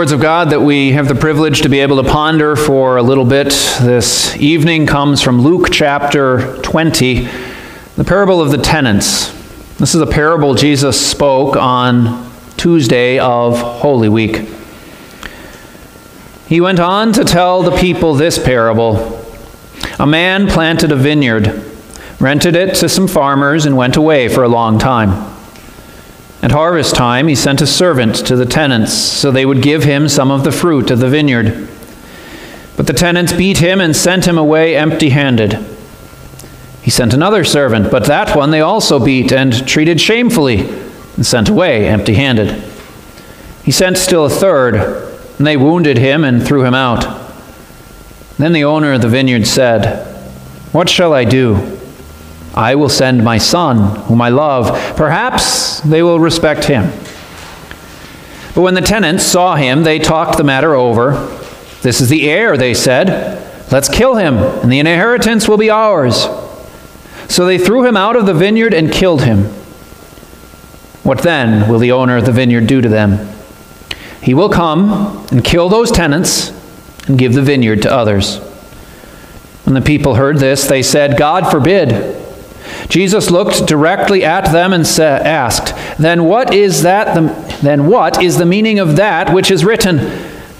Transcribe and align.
Words 0.00 0.12
of 0.12 0.22
God 0.22 0.48
that 0.48 0.62
we 0.62 0.92
have 0.92 1.08
the 1.08 1.14
privilege 1.14 1.60
to 1.60 1.68
be 1.68 1.80
able 1.80 2.02
to 2.02 2.10
ponder 2.10 2.56
for 2.56 2.96
a 2.96 3.02
little 3.02 3.26
bit 3.26 3.48
this 3.82 4.34
evening 4.38 4.86
comes 4.86 5.20
from 5.20 5.42
Luke 5.42 5.68
chapter 5.70 6.56
20, 6.62 7.28
the 7.96 8.04
parable 8.04 8.40
of 8.40 8.50
the 8.50 8.56
tenants. 8.56 9.30
This 9.76 9.94
is 9.94 10.00
a 10.00 10.06
parable 10.06 10.54
Jesus 10.54 10.98
spoke 10.98 11.54
on 11.54 12.32
Tuesday 12.56 13.18
of 13.18 13.60
Holy 13.60 14.08
Week. 14.08 14.48
He 16.46 16.62
went 16.62 16.80
on 16.80 17.12
to 17.12 17.22
tell 17.22 17.62
the 17.62 17.76
people 17.76 18.14
this 18.14 18.42
parable 18.42 19.22
A 19.98 20.06
man 20.06 20.48
planted 20.48 20.92
a 20.92 20.96
vineyard, 20.96 21.62
rented 22.18 22.56
it 22.56 22.74
to 22.76 22.88
some 22.88 23.06
farmers, 23.06 23.66
and 23.66 23.76
went 23.76 23.96
away 23.96 24.28
for 24.30 24.44
a 24.44 24.48
long 24.48 24.78
time. 24.78 25.29
At 26.42 26.52
harvest 26.52 26.94
time, 26.94 27.28
he 27.28 27.34
sent 27.34 27.60
a 27.60 27.66
servant 27.66 28.16
to 28.26 28.34
the 28.34 28.46
tenants 28.46 28.94
so 28.94 29.30
they 29.30 29.44
would 29.44 29.60
give 29.60 29.84
him 29.84 30.08
some 30.08 30.30
of 30.30 30.42
the 30.42 30.52
fruit 30.52 30.90
of 30.90 30.98
the 30.98 31.08
vineyard. 31.08 31.68
But 32.76 32.86
the 32.86 32.94
tenants 32.94 33.34
beat 33.34 33.58
him 33.58 33.80
and 33.80 33.94
sent 33.94 34.26
him 34.26 34.38
away 34.38 34.74
empty 34.74 35.10
handed. 35.10 35.58
He 36.80 36.90
sent 36.90 37.12
another 37.12 37.44
servant, 37.44 37.90
but 37.90 38.06
that 38.06 38.34
one 38.34 38.50
they 38.50 38.62
also 38.62 39.04
beat 39.04 39.32
and 39.32 39.68
treated 39.68 40.00
shamefully 40.00 40.66
and 41.16 41.26
sent 41.26 41.50
away 41.50 41.86
empty 41.86 42.14
handed. 42.14 42.64
He 43.62 43.70
sent 43.70 43.98
still 43.98 44.24
a 44.24 44.30
third, 44.30 44.76
and 45.36 45.46
they 45.46 45.58
wounded 45.58 45.98
him 45.98 46.24
and 46.24 46.42
threw 46.42 46.64
him 46.64 46.72
out. 46.72 47.04
Then 48.38 48.54
the 48.54 48.64
owner 48.64 48.94
of 48.94 49.02
the 49.02 49.08
vineyard 49.08 49.46
said, 49.46 50.06
What 50.72 50.88
shall 50.88 51.12
I 51.12 51.24
do? 51.24 51.79
I 52.60 52.74
will 52.74 52.90
send 52.90 53.24
my 53.24 53.38
son, 53.38 53.96
whom 54.02 54.20
I 54.20 54.28
love. 54.28 54.94
Perhaps 54.94 55.80
they 55.80 56.02
will 56.02 56.20
respect 56.20 56.64
him. 56.64 56.90
But 58.54 58.60
when 58.60 58.74
the 58.74 58.82
tenants 58.82 59.24
saw 59.24 59.56
him, 59.56 59.82
they 59.82 59.98
talked 59.98 60.36
the 60.36 60.44
matter 60.44 60.74
over. 60.74 61.12
This 61.80 62.02
is 62.02 62.10
the 62.10 62.28
heir, 62.28 62.58
they 62.58 62.74
said. 62.74 63.72
Let's 63.72 63.88
kill 63.88 64.16
him, 64.16 64.36
and 64.36 64.70
the 64.70 64.78
inheritance 64.78 65.48
will 65.48 65.56
be 65.56 65.70
ours. 65.70 66.26
So 67.30 67.46
they 67.46 67.56
threw 67.56 67.86
him 67.86 67.96
out 67.96 68.14
of 68.14 68.26
the 68.26 68.34
vineyard 68.34 68.74
and 68.74 68.92
killed 68.92 69.22
him. 69.22 69.44
What 71.02 71.22
then 71.22 71.66
will 71.66 71.78
the 71.78 71.92
owner 71.92 72.18
of 72.18 72.26
the 72.26 72.32
vineyard 72.32 72.66
do 72.66 72.82
to 72.82 72.90
them? 72.90 73.26
He 74.22 74.34
will 74.34 74.50
come 74.50 75.26
and 75.32 75.42
kill 75.42 75.70
those 75.70 75.90
tenants 75.90 76.50
and 77.08 77.18
give 77.18 77.32
the 77.32 77.40
vineyard 77.40 77.80
to 77.82 77.90
others. 77.90 78.36
When 79.64 79.72
the 79.72 79.80
people 79.80 80.16
heard 80.16 80.36
this, 80.36 80.68
they 80.68 80.82
said, 80.82 81.16
God 81.16 81.50
forbid. 81.50 82.19
Jesus 82.90 83.30
looked 83.30 83.66
directly 83.66 84.24
at 84.24 84.50
them 84.52 84.72
and 84.72 84.84
sa- 84.84 85.02
asked, 85.02 85.72
"Then 85.96 86.24
what 86.24 86.52
is 86.52 86.82
that 86.82 87.14
the, 87.14 87.32
then 87.62 87.86
what 87.86 88.20
is 88.20 88.36
the 88.36 88.44
meaning 88.44 88.80
of 88.80 88.96
that 88.96 89.32
which 89.32 89.50
is 89.50 89.64
written, 89.64 90.10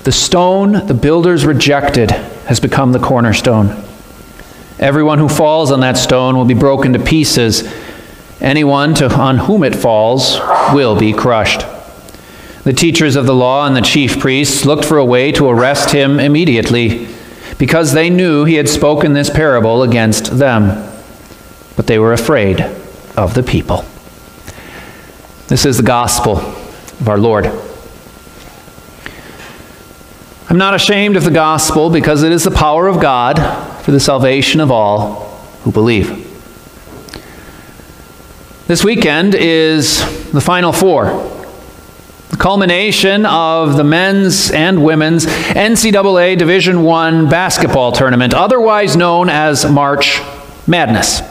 the 0.05 0.13
stone 0.13 0.87
the 0.87 0.95
builders 0.95 1.45
rejected 1.45 2.13
has 2.47 2.61
become 2.61 2.93
the 2.93 3.01
cornerstone? 3.01 3.75
Everyone 4.79 5.19
who 5.19 5.29
falls 5.29 5.73
on 5.73 5.81
that 5.81 5.99
stone 5.99 6.37
will 6.37 6.45
be 6.45 6.55
broken 6.55 6.93
to 6.93 7.01
pieces. 7.01 7.69
Anyone 8.41 8.95
to, 8.95 9.13
on 9.13 9.39
whom 9.39 9.65
it 9.65 9.75
falls 9.75 10.41
will 10.73 10.95
be 10.95 11.13
crushed." 11.13 11.67
The 12.63 12.73
teachers 12.73 13.17
of 13.17 13.27
the 13.27 13.35
law 13.35 13.67
and 13.67 13.75
the 13.75 13.81
chief 13.81 14.21
priests 14.21 14.65
looked 14.65 14.85
for 14.85 14.99
a 14.99 15.05
way 15.05 15.33
to 15.33 15.49
arrest 15.49 15.91
him 15.91 16.21
immediately, 16.21 17.09
because 17.59 17.93
they 17.93 18.09
knew 18.09 18.45
he 18.45 18.55
had 18.55 18.69
spoken 18.69 19.15
this 19.15 19.31
parable 19.31 19.83
against 19.83 20.39
them 20.39 20.90
but 21.81 21.87
they 21.87 21.99
were 21.99 22.13
afraid 22.13 22.61
of 23.17 23.33
the 23.33 23.43
people. 23.43 23.87
This 25.49 25.65
is 25.65 25.79
the 25.79 25.83
gospel 25.83 26.37
of 26.37 27.09
our 27.09 27.17
Lord. 27.17 27.47
I'm 30.51 30.59
not 30.59 30.75
ashamed 30.75 31.17
of 31.17 31.25
the 31.25 31.31
gospel 31.31 31.89
because 31.89 32.23
it 32.23 32.33
is 32.33 32.45
the 32.45 32.51
power 32.51 32.87
of 32.87 33.01
God 33.01 33.39
for 33.81 33.93
the 33.93 33.99
salvation 33.99 34.61
of 34.61 34.71
all 34.71 35.39
who 35.63 35.73
believe. 35.73 36.09
This 38.67 38.85
weekend 38.85 39.35
is 39.35 40.01
the 40.33 40.43
Final 40.43 40.75
Four, 40.75 41.07
the 42.29 42.37
culmination 42.37 43.25
of 43.25 43.79
the 43.79 43.85
men's 43.85 44.51
and 44.51 44.85
women's 44.85 45.25
NCAA 45.25 46.37
Division 46.37 46.87
I 46.87 47.25
basketball 47.31 47.93
tournament, 47.93 48.35
otherwise 48.35 48.99
known 48.99 49.31
as 49.31 49.65
March 49.65 50.21
Madness. 50.67 51.30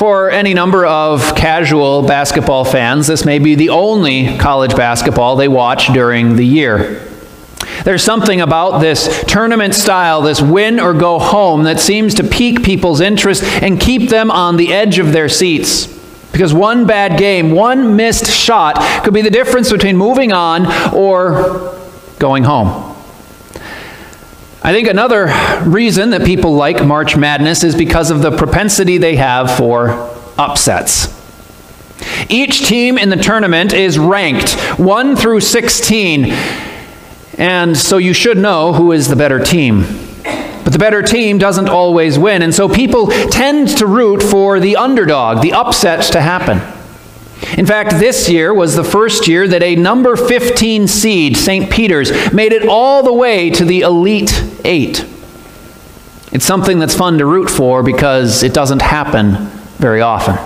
For 0.00 0.30
any 0.30 0.54
number 0.54 0.86
of 0.86 1.36
casual 1.36 2.00
basketball 2.00 2.64
fans, 2.64 3.06
this 3.06 3.26
may 3.26 3.38
be 3.38 3.54
the 3.54 3.68
only 3.68 4.38
college 4.38 4.74
basketball 4.74 5.36
they 5.36 5.46
watch 5.46 5.88
during 5.92 6.36
the 6.36 6.46
year. 6.46 7.06
There's 7.84 8.02
something 8.02 8.40
about 8.40 8.78
this 8.78 9.22
tournament 9.26 9.74
style, 9.74 10.22
this 10.22 10.40
win 10.40 10.80
or 10.80 10.94
go 10.94 11.18
home, 11.18 11.64
that 11.64 11.80
seems 11.80 12.14
to 12.14 12.24
pique 12.24 12.62
people's 12.62 13.02
interest 13.02 13.42
and 13.42 13.78
keep 13.78 14.08
them 14.08 14.30
on 14.30 14.56
the 14.56 14.72
edge 14.72 14.98
of 14.98 15.12
their 15.12 15.28
seats. 15.28 15.86
Because 16.32 16.54
one 16.54 16.86
bad 16.86 17.18
game, 17.18 17.50
one 17.50 17.94
missed 17.94 18.24
shot, 18.24 19.04
could 19.04 19.12
be 19.12 19.20
the 19.20 19.28
difference 19.28 19.70
between 19.70 19.98
moving 19.98 20.32
on 20.32 20.64
or 20.94 21.78
going 22.18 22.44
home. 22.44 22.89
I 24.62 24.74
think 24.74 24.88
another 24.88 25.32
reason 25.64 26.10
that 26.10 26.26
people 26.26 26.54
like 26.54 26.84
March 26.84 27.16
Madness 27.16 27.64
is 27.64 27.74
because 27.74 28.10
of 28.10 28.20
the 28.20 28.30
propensity 28.36 28.98
they 28.98 29.16
have 29.16 29.56
for 29.56 29.88
upsets. 30.36 31.16
Each 32.28 32.66
team 32.66 32.98
in 32.98 33.08
the 33.08 33.16
tournament 33.16 33.72
is 33.72 33.98
ranked 33.98 34.52
1 34.78 35.16
through 35.16 35.40
16, 35.40 36.26
and 37.38 37.74
so 37.74 37.96
you 37.96 38.12
should 38.12 38.36
know 38.36 38.74
who 38.74 38.92
is 38.92 39.08
the 39.08 39.16
better 39.16 39.42
team. 39.42 39.80
But 40.62 40.74
the 40.74 40.78
better 40.78 41.00
team 41.00 41.38
doesn't 41.38 41.70
always 41.70 42.18
win, 42.18 42.42
and 42.42 42.54
so 42.54 42.68
people 42.68 43.06
tend 43.06 43.78
to 43.78 43.86
root 43.86 44.22
for 44.22 44.60
the 44.60 44.76
underdog, 44.76 45.40
the 45.40 45.54
upset 45.54 46.02
to 46.12 46.20
happen. 46.20 46.60
In 47.56 47.64
fact, 47.64 47.98
this 47.98 48.28
year 48.28 48.52
was 48.52 48.76
the 48.76 48.84
first 48.84 49.26
year 49.26 49.48
that 49.48 49.62
a 49.62 49.74
number 49.74 50.14
15 50.14 50.86
seed, 50.86 51.36
St. 51.36 51.70
Peter's, 51.70 52.32
made 52.32 52.52
it 52.52 52.68
all 52.68 53.02
the 53.02 53.12
way 53.12 53.50
to 53.50 53.64
the 53.64 53.80
Elite 53.80 54.44
Eight. 54.64 55.06
It's 56.32 56.44
something 56.44 56.78
that's 56.78 56.94
fun 56.94 57.18
to 57.18 57.26
root 57.26 57.48
for 57.48 57.82
because 57.82 58.42
it 58.42 58.52
doesn't 58.52 58.82
happen 58.82 59.46
very 59.78 60.00
often. 60.00 60.36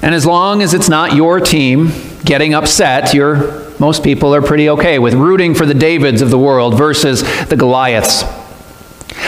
And 0.00 0.14
as 0.14 0.24
long 0.24 0.62
as 0.62 0.74
it's 0.74 0.88
not 0.88 1.14
your 1.14 1.38
team 1.38 1.90
getting 2.24 2.54
upset, 2.54 3.12
you're, 3.12 3.70
most 3.78 4.02
people 4.02 4.34
are 4.34 4.42
pretty 4.42 4.70
okay 4.70 4.98
with 4.98 5.14
rooting 5.14 5.54
for 5.54 5.66
the 5.66 5.74
Davids 5.74 6.22
of 6.22 6.30
the 6.30 6.38
world 6.38 6.78
versus 6.78 7.22
the 7.46 7.56
Goliaths. 7.56 8.24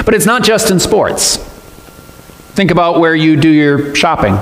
But 0.04 0.14
it's 0.14 0.26
not 0.26 0.42
just 0.42 0.70
in 0.70 0.80
sports. 0.80 1.36
Think 2.54 2.70
about 2.70 2.98
where 2.98 3.14
you 3.14 3.36
do 3.36 3.50
your 3.50 3.94
shopping 3.94 4.38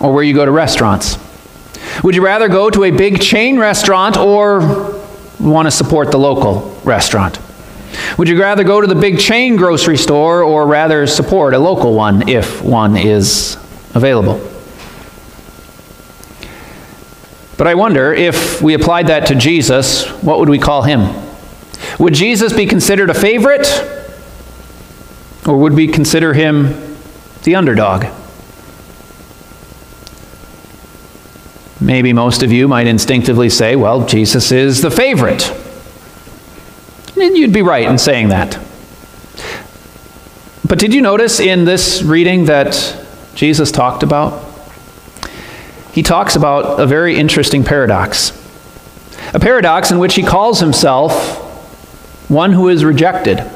or 0.00 0.12
where 0.12 0.22
you 0.22 0.34
go 0.34 0.44
to 0.44 0.50
restaurants? 0.50 1.18
Would 2.02 2.14
you 2.14 2.24
rather 2.24 2.48
go 2.48 2.70
to 2.70 2.84
a 2.84 2.90
big 2.90 3.20
chain 3.20 3.58
restaurant 3.58 4.16
or 4.16 5.00
want 5.40 5.66
to 5.66 5.70
support 5.70 6.10
the 6.10 6.18
local 6.18 6.78
restaurant? 6.84 7.38
Would 8.18 8.28
you 8.28 8.40
rather 8.40 8.64
go 8.64 8.80
to 8.80 8.86
the 8.86 8.94
big 8.94 9.18
chain 9.18 9.56
grocery 9.56 9.96
store 9.96 10.42
or 10.42 10.66
rather 10.66 11.06
support 11.06 11.54
a 11.54 11.58
local 11.58 11.94
one 11.94 12.28
if 12.28 12.62
one 12.62 12.96
is 12.96 13.56
available? 13.94 14.38
But 17.56 17.66
I 17.66 17.74
wonder 17.74 18.12
if 18.12 18.60
we 18.60 18.74
applied 18.74 19.06
that 19.06 19.26
to 19.28 19.34
Jesus, 19.34 20.06
what 20.22 20.38
would 20.38 20.50
we 20.50 20.58
call 20.58 20.82
him? 20.82 21.14
Would 21.98 22.12
Jesus 22.12 22.52
be 22.52 22.66
considered 22.66 23.08
a 23.08 23.14
favorite? 23.14 23.66
Or 25.46 25.56
would 25.56 25.72
we 25.72 25.88
consider 25.88 26.34
him 26.34 26.96
the 27.44 27.54
underdog? 27.54 28.06
Maybe 31.86 32.12
most 32.12 32.42
of 32.42 32.50
you 32.50 32.66
might 32.66 32.88
instinctively 32.88 33.48
say, 33.48 33.76
well, 33.76 34.04
Jesus 34.04 34.50
is 34.50 34.82
the 34.82 34.90
favorite. 34.90 35.48
And 37.16 37.36
you'd 37.36 37.52
be 37.52 37.62
right 37.62 37.86
in 37.86 37.96
saying 37.96 38.30
that. 38.30 38.58
But 40.66 40.80
did 40.80 40.92
you 40.92 41.00
notice 41.00 41.38
in 41.38 41.64
this 41.64 42.02
reading 42.02 42.46
that 42.46 43.00
Jesus 43.36 43.70
talked 43.70 44.02
about? 44.02 44.44
He 45.92 46.02
talks 46.02 46.34
about 46.34 46.80
a 46.80 46.86
very 46.86 47.16
interesting 47.16 47.62
paradox. 47.62 48.32
A 49.32 49.38
paradox 49.38 49.92
in 49.92 50.00
which 50.00 50.16
he 50.16 50.24
calls 50.24 50.58
himself 50.58 51.36
one 52.28 52.50
who 52.50 52.68
is 52.68 52.84
rejected. 52.84 53.48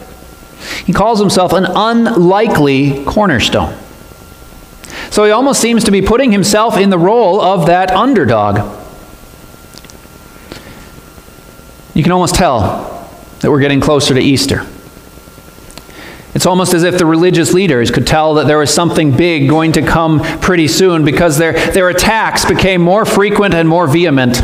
He 0.86 0.92
calls 0.92 1.18
himself 1.18 1.52
an 1.52 1.66
unlikely 1.66 3.04
cornerstone. 3.06 3.76
So 5.10 5.24
he 5.24 5.32
almost 5.32 5.60
seems 5.60 5.84
to 5.84 5.90
be 5.90 6.02
putting 6.02 6.30
himself 6.30 6.76
in 6.76 6.90
the 6.90 6.98
role 6.98 7.40
of 7.40 7.66
that 7.66 7.90
underdog. 7.90 8.58
You 11.94 12.02
can 12.04 12.12
almost 12.12 12.36
tell 12.36 13.10
that 13.40 13.50
we're 13.50 13.60
getting 13.60 13.80
closer 13.80 14.14
to 14.14 14.20
Easter. 14.20 14.66
It's 16.32 16.46
almost 16.46 16.74
as 16.74 16.84
if 16.84 16.96
the 16.96 17.06
religious 17.06 17.52
leaders 17.52 17.90
could 17.90 18.06
tell 18.06 18.34
that 18.34 18.46
there 18.46 18.58
was 18.58 18.72
something 18.72 19.16
big 19.16 19.48
going 19.48 19.72
to 19.72 19.82
come 19.82 20.20
pretty 20.40 20.68
soon 20.68 21.04
because 21.04 21.36
their, 21.38 21.52
their 21.72 21.88
attacks 21.88 22.44
became 22.44 22.80
more 22.80 23.04
frequent 23.04 23.52
and 23.52 23.68
more 23.68 23.88
vehement. 23.88 24.40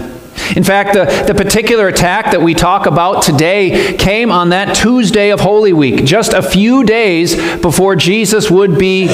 In 0.54 0.62
fact, 0.62 0.94
the, 0.94 1.04
the 1.26 1.34
particular 1.34 1.88
attack 1.88 2.30
that 2.32 2.40
we 2.40 2.54
talk 2.54 2.86
about 2.86 3.22
today 3.22 3.96
came 3.96 4.30
on 4.30 4.50
that 4.50 4.76
Tuesday 4.76 5.30
of 5.30 5.40
Holy 5.40 5.72
Week, 5.72 6.04
just 6.04 6.32
a 6.32 6.42
few 6.42 6.84
days 6.84 7.34
before 7.60 7.96
Jesus 7.96 8.50
would 8.50 8.78
be 8.78 9.08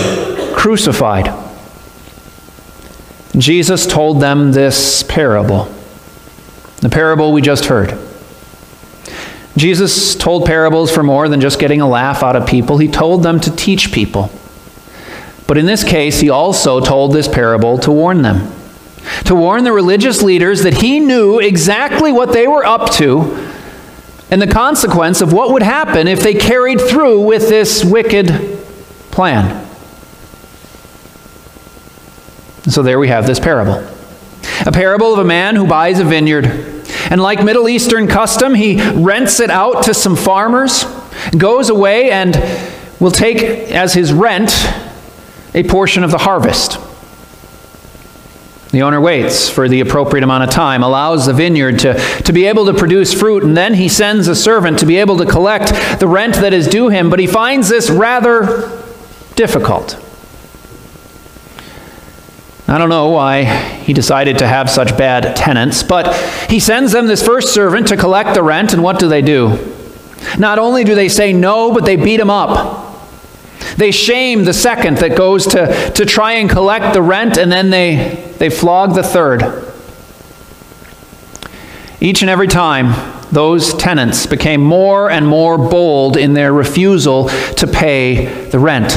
crucified. 0.54 1.32
Jesus 3.36 3.86
told 3.86 4.20
them 4.20 4.52
this 4.52 5.02
parable, 5.04 5.72
the 6.80 6.90
parable 6.90 7.32
we 7.32 7.40
just 7.40 7.64
heard. 7.66 7.98
Jesus 9.56 10.14
told 10.14 10.44
parables 10.44 10.90
for 10.90 11.02
more 11.02 11.28
than 11.28 11.40
just 11.40 11.58
getting 11.58 11.80
a 11.80 11.88
laugh 11.88 12.22
out 12.22 12.36
of 12.36 12.46
people, 12.46 12.78
he 12.78 12.88
told 12.88 13.22
them 13.22 13.40
to 13.40 13.54
teach 13.54 13.92
people. 13.92 14.30
But 15.46 15.56
in 15.58 15.66
this 15.66 15.84
case, 15.84 16.20
he 16.20 16.30
also 16.30 16.80
told 16.80 17.12
this 17.12 17.28
parable 17.28 17.78
to 17.78 17.90
warn 17.90 18.22
them 18.22 18.50
to 19.24 19.34
warn 19.34 19.64
the 19.64 19.72
religious 19.72 20.22
leaders 20.22 20.62
that 20.62 20.74
he 20.74 21.00
knew 21.00 21.38
exactly 21.38 22.12
what 22.12 22.32
they 22.32 22.46
were 22.46 22.64
up 22.64 22.90
to 22.92 23.20
and 24.30 24.40
the 24.40 24.46
consequence 24.46 25.20
of 25.20 25.32
what 25.32 25.52
would 25.52 25.62
happen 25.62 26.08
if 26.08 26.20
they 26.20 26.34
carried 26.34 26.80
through 26.80 27.20
with 27.20 27.48
this 27.48 27.84
wicked 27.84 28.28
plan. 29.10 29.68
So 32.70 32.82
there 32.82 32.98
we 32.98 33.08
have 33.08 33.26
this 33.26 33.38
parable. 33.38 33.86
A 34.64 34.72
parable 34.72 35.12
of 35.12 35.18
a 35.18 35.24
man 35.24 35.56
who 35.56 35.66
buys 35.66 35.98
a 35.98 36.04
vineyard. 36.04 36.46
And 37.10 37.20
like 37.20 37.44
Middle 37.44 37.68
Eastern 37.68 38.06
custom, 38.06 38.54
he 38.54 38.80
rents 38.92 39.40
it 39.40 39.50
out 39.50 39.84
to 39.84 39.94
some 39.94 40.16
farmers, 40.16 40.84
goes 41.36 41.68
away, 41.68 42.10
and 42.10 42.34
will 43.00 43.10
take 43.10 43.42
as 43.42 43.92
his 43.92 44.12
rent 44.12 44.50
a 45.54 45.62
portion 45.64 46.04
of 46.04 46.10
the 46.10 46.18
harvest. 46.18 46.78
The 48.72 48.80
owner 48.80 49.02
waits 49.02 49.50
for 49.50 49.68
the 49.68 49.80
appropriate 49.80 50.24
amount 50.24 50.44
of 50.44 50.50
time, 50.50 50.82
allows 50.82 51.26
the 51.26 51.34
vineyard 51.34 51.78
to, 51.80 51.94
to 52.22 52.32
be 52.32 52.46
able 52.46 52.64
to 52.66 52.74
produce 52.74 53.12
fruit, 53.12 53.44
and 53.44 53.54
then 53.54 53.74
he 53.74 53.86
sends 53.86 54.28
a 54.28 54.34
servant 54.34 54.78
to 54.78 54.86
be 54.86 54.96
able 54.96 55.18
to 55.18 55.26
collect 55.26 56.00
the 56.00 56.08
rent 56.08 56.36
that 56.36 56.54
is 56.54 56.66
due 56.66 56.88
him. 56.88 57.10
But 57.10 57.18
he 57.18 57.26
finds 57.26 57.68
this 57.68 57.90
rather 57.90 58.82
difficult. 59.34 59.98
I 62.66 62.78
don't 62.78 62.88
know 62.88 63.10
why 63.10 63.44
he 63.44 63.92
decided 63.92 64.38
to 64.38 64.48
have 64.48 64.70
such 64.70 64.96
bad 64.96 65.36
tenants, 65.36 65.82
but 65.82 66.16
he 66.48 66.58
sends 66.58 66.92
them 66.92 67.06
this 67.06 67.22
first 67.22 67.52
servant 67.52 67.88
to 67.88 67.98
collect 67.98 68.32
the 68.32 68.42
rent, 68.42 68.72
and 68.72 68.82
what 68.82 68.98
do 68.98 69.06
they 69.06 69.20
do? 69.20 69.76
Not 70.38 70.58
only 70.58 70.82
do 70.82 70.94
they 70.94 71.10
say 71.10 71.34
no, 71.34 71.74
but 71.74 71.84
they 71.84 71.96
beat 71.96 72.20
him 72.20 72.30
up. 72.30 72.91
They 73.76 73.90
shame 73.90 74.44
the 74.44 74.52
second 74.52 74.98
that 74.98 75.16
goes 75.16 75.46
to, 75.48 75.92
to 75.94 76.04
try 76.04 76.32
and 76.32 76.48
collect 76.48 76.94
the 76.94 77.02
rent, 77.02 77.36
and 77.36 77.50
then 77.50 77.70
they, 77.70 78.34
they 78.38 78.50
flog 78.50 78.94
the 78.94 79.02
third. 79.02 79.42
Each 82.00 82.22
and 82.22 82.30
every 82.30 82.48
time, 82.48 83.20
those 83.30 83.74
tenants 83.74 84.26
became 84.26 84.60
more 84.60 85.10
and 85.10 85.26
more 85.26 85.56
bold 85.56 86.16
in 86.16 86.34
their 86.34 86.52
refusal 86.52 87.28
to 87.28 87.66
pay 87.66 88.26
the 88.46 88.58
rent. 88.58 88.92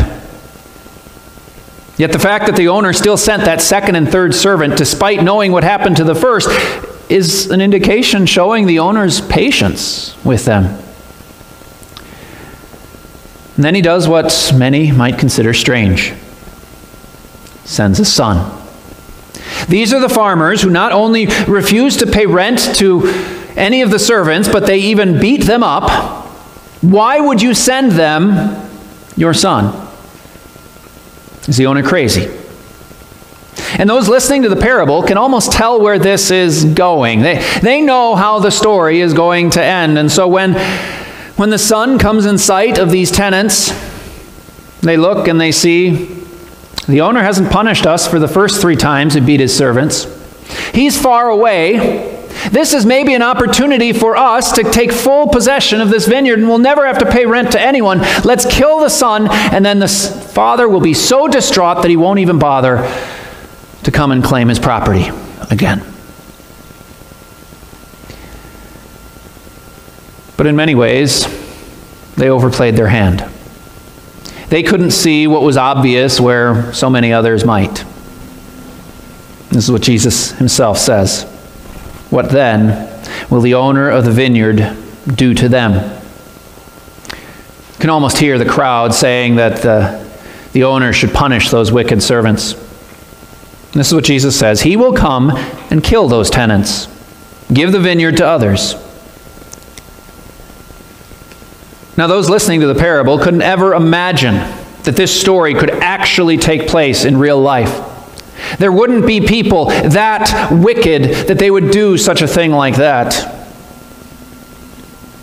Yet 1.97 2.11
the 2.11 2.19
fact 2.19 2.47
that 2.47 2.57
the 2.57 2.67
owner 2.67 2.91
still 2.91 3.15
sent 3.15 3.45
that 3.45 3.61
second 3.61 3.95
and 3.95 4.11
third 4.11 4.35
servant, 4.35 4.75
despite 4.75 5.23
knowing 5.23 5.53
what 5.53 5.63
happened 5.63 5.95
to 5.97 6.03
the 6.03 6.15
first, 6.15 6.49
is 7.09 7.49
an 7.51 7.61
indication 7.61 8.25
showing 8.25 8.65
the 8.65 8.79
owner's 8.79 9.21
patience 9.21 10.17
with 10.25 10.43
them. 10.45 10.84
And 13.55 13.63
then 13.63 13.75
he 13.75 13.81
does 13.81 14.07
what 14.07 14.51
many 14.55 14.91
might 14.91 15.17
consider 15.17 15.53
strange 15.53 16.13
sends 17.65 17.99
a 17.99 18.05
son. 18.05 18.61
These 19.67 19.93
are 19.93 19.99
the 19.99 20.09
farmers 20.09 20.61
who 20.61 20.69
not 20.69 20.91
only 20.91 21.25
refuse 21.47 21.97
to 21.97 22.07
pay 22.07 22.25
rent 22.25 22.75
to 22.75 23.07
any 23.55 23.81
of 23.81 23.89
the 23.89 23.99
servants, 23.99 24.47
but 24.47 24.65
they 24.65 24.77
even 24.77 25.19
beat 25.19 25.43
them 25.43 25.63
up. 25.63 25.89
Why 26.81 27.19
would 27.19 27.41
you 27.41 27.53
send 27.53 27.93
them 27.93 28.69
your 29.15 29.33
son? 29.33 29.87
Is 31.47 31.57
the 31.57 31.65
owner 31.65 31.83
crazy? 31.83 32.31
And 33.77 33.89
those 33.89 34.07
listening 34.07 34.43
to 34.43 34.49
the 34.49 34.55
parable 34.55 35.03
can 35.03 35.17
almost 35.17 35.51
tell 35.51 35.81
where 35.81 35.99
this 35.99 36.31
is 36.31 36.65
going. 36.65 37.21
They, 37.21 37.43
they 37.61 37.81
know 37.81 38.15
how 38.15 38.39
the 38.39 38.51
story 38.51 39.01
is 39.01 39.13
going 39.13 39.51
to 39.51 39.63
end. 39.63 39.97
And 39.97 40.11
so 40.11 40.27
when 40.27 40.53
when 41.35 41.49
the 41.49 41.59
son 41.59 41.99
comes 41.99 42.25
in 42.25 42.37
sight 42.37 42.77
of 42.77 42.91
these 42.91 43.11
tenants, 43.11 43.71
they 44.81 44.97
look 44.97 45.27
and 45.27 45.39
they 45.39 45.51
see 45.51 46.23
the 46.87 47.01
owner 47.01 47.21
hasn't 47.21 47.51
punished 47.51 47.85
us 47.85 48.07
for 48.07 48.19
the 48.19 48.27
first 48.27 48.61
three 48.61 48.75
times 48.75 49.15
he 49.15 49.19
beat 49.19 49.39
his 49.39 49.55
servants. 49.55 50.05
He's 50.73 51.01
far 51.01 51.29
away. 51.29 52.11
This 52.51 52.73
is 52.73 52.85
maybe 52.85 53.15
an 53.15 53.23
opportunity 53.23 53.91
for 53.91 54.15
us 54.15 54.51
to 54.53 54.63
take 54.63 54.91
full 54.91 55.27
possession 55.27 55.81
of 55.81 55.89
this 55.89 56.07
vineyard 56.07 56.39
and 56.39 56.47
we'll 56.47 56.59
never 56.59 56.85
have 56.85 56.99
to 56.99 57.11
pay 57.11 57.25
rent 57.25 57.51
to 57.53 57.59
anyone. 57.59 57.99
Let's 58.23 58.45
kill 58.45 58.79
the 58.79 58.89
son, 58.89 59.27
and 59.31 59.65
then 59.65 59.79
the 59.79 59.87
father 59.87 60.69
will 60.69 60.81
be 60.81 60.93
so 60.93 61.27
distraught 61.27 61.81
that 61.81 61.89
he 61.89 61.97
won't 61.97 62.19
even 62.19 62.37
bother 62.37 62.77
to 63.83 63.91
come 63.91 64.11
and 64.11 64.23
claim 64.23 64.47
his 64.47 64.59
property 64.59 65.09
again. 65.49 65.94
But 70.37 70.47
in 70.47 70.55
many 70.55 70.75
ways, 70.75 71.25
they 72.15 72.29
overplayed 72.29 72.75
their 72.75 72.87
hand. 72.87 73.25
They 74.49 74.63
couldn't 74.63 74.91
see 74.91 75.27
what 75.27 75.41
was 75.41 75.57
obvious 75.57 76.19
where 76.19 76.71
so 76.73 76.89
many 76.89 77.11
others 77.11 77.45
might. 77.45 77.83
This 79.49 79.65
is 79.65 79.71
what 79.71 79.81
Jesus 79.81 80.31
himself 80.31 80.77
says. 80.77 81.23
What 82.09 82.29
then 82.29 82.91
will 83.29 83.41
the 83.41 83.55
owner 83.55 83.89
of 83.89 84.05
the 84.05 84.11
vineyard 84.11 84.75
do 85.07 85.33
to 85.33 85.49
them? 85.49 85.73
You 87.09 87.79
can 87.79 87.89
almost 87.89 88.17
hear 88.17 88.37
the 88.37 88.45
crowd 88.45 88.93
saying 88.93 89.35
that 89.35 89.61
the, 89.61 90.05
the 90.53 90.63
owner 90.63 90.93
should 90.93 91.13
punish 91.13 91.49
those 91.49 91.71
wicked 91.71 92.01
servants. 92.03 92.53
This 93.73 93.87
is 93.87 93.93
what 93.93 94.05
Jesus 94.05 94.37
says 94.37 94.61
He 94.61 94.77
will 94.77 94.93
come 94.93 95.31
and 95.69 95.83
kill 95.83 96.07
those 96.07 96.29
tenants, 96.29 96.87
give 97.51 97.71
the 97.71 97.79
vineyard 97.79 98.17
to 98.17 98.25
others. 98.25 98.75
Now, 101.97 102.07
those 102.07 102.29
listening 102.29 102.61
to 102.61 102.67
the 102.67 102.75
parable 102.75 103.17
couldn't 103.17 103.41
ever 103.41 103.73
imagine 103.73 104.35
that 104.83 104.95
this 104.95 105.17
story 105.17 105.53
could 105.53 105.69
actually 105.69 106.37
take 106.37 106.67
place 106.67 107.05
in 107.05 107.17
real 107.17 107.39
life. 107.39 107.91
There 108.59 108.71
wouldn't 108.71 109.07
be 109.07 109.25
people 109.25 109.65
that 109.67 110.49
wicked 110.51 111.27
that 111.27 111.39
they 111.39 111.49
would 111.49 111.71
do 111.71 111.97
such 111.97 112.21
a 112.21 112.27
thing 112.27 112.51
like 112.51 112.75
that. 112.75 113.33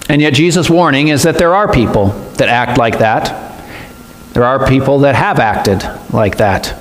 And 0.09 0.21
yet, 0.21 0.35
Jesus' 0.35 0.69
warning 0.69 1.09
is 1.09 1.23
that 1.23 1.39
there 1.39 1.55
are 1.55 1.71
people 1.71 2.09
that 2.37 2.49
act 2.49 2.79
like 2.79 2.99
that. 2.99 3.53
There 4.33 4.45
are 4.45 4.67
people 4.67 5.01
that 5.01 5.15
have 5.15 5.39
acted 5.39 5.83
like 6.13 6.39
that. 6.39 6.79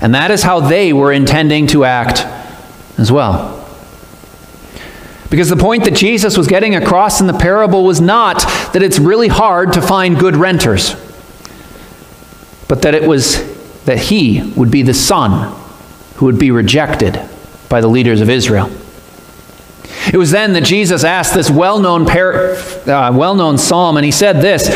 And 0.00 0.14
that 0.14 0.30
is 0.30 0.42
how 0.42 0.60
they 0.60 0.92
were 0.92 1.12
intending 1.12 1.66
to 1.68 1.84
act 1.84 2.20
as 2.98 3.12
well. 3.12 3.65
Because 5.30 5.48
the 5.48 5.56
point 5.56 5.84
that 5.84 5.94
Jesus 5.94 6.36
was 6.36 6.46
getting 6.46 6.74
across 6.74 7.20
in 7.20 7.26
the 7.26 7.32
parable 7.36 7.84
was 7.84 8.00
not 8.00 8.40
that 8.72 8.82
it's 8.82 8.98
really 8.98 9.28
hard 9.28 9.72
to 9.72 9.82
find 9.82 10.18
good 10.18 10.36
renters, 10.36 10.94
but 12.68 12.82
that 12.82 12.94
it 12.94 13.08
was 13.08 13.54
that 13.84 13.98
he 13.98 14.52
would 14.56 14.70
be 14.70 14.82
the 14.82 14.94
son 14.94 15.54
who 16.16 16.26
would 16.26 16.38
be 16.38 16.50
rejected 16.50 17.20
by 17.68 17.80
the 17.80 17.88
leaders 17.88 18.20
of 18.20 18.30
Israel. 18.30 18.70
It 20.12 20.16
was 20.16 20.30
then 20.30 20.52
that 20.52 20.64
Jesus 20.64 21.02
asked 21.02 21.34
this 21.34 21.50
well 21.50 21.80
known 21.80 22.08
uh, 22.08 23.12
well-known 23.12 23.58
psalm, 23.58 23.96
and 23.96 24.04
he 24.04 24.12
said 24.12 24.36
this 24.40 24.68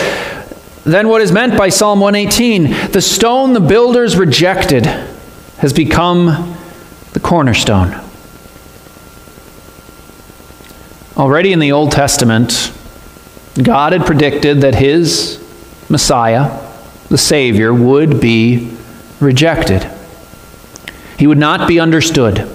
Then 0.84 1.08
what 1.08 1.22
is 1.22 1.30
meant 1.30 1.56
by 1.56 1.68
Psalm 1.68 2.00
118? 2.00 2.90
The 2.90 3.00
stone 3.00 3.52
the 3.52 3.60
builders 3.60 4.16
rejected 4.16 4.86
has 5.58 5.72
become 5.72 6.56
the 7.12 7.20
cornerstone. 7.20 8.09
Already 11.16 11.52
in 11.52 11.58
the 11.58 11.72
Old 11.72 11.92
Testament, 11.92 12.72
God 13.60 13.92
had 13.92 14.06
predicted 14.06 14.60
that 14.60 14.76
his 14.76 15.38
Messiah, 15.88 16.60
the 17.08 17.18
Savior, 17.18 17.74
would 17.74 18.20
be 18.20 18.76
rejected. 19.18 19.90
He 21.18 21.26
would 21.26 21.38
not 21.38 21.68
be 21.68 21.80
understood. 21.80 22.48